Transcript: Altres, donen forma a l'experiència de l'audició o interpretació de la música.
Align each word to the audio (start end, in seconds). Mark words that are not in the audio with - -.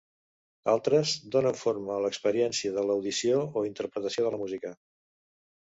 Altres, 0.71 1.11
donen 1.35 1.59
forma 1.59 1.93
a 1.97 1.99
l'experiència 2.07 2.73
de 2.79 2.87
l'audició 2.89 3.39
o 3.61 3.65
interpretació 3.73 4.27
de 4.29 4.35
la 4.35 4.43
música. 4.43 4.77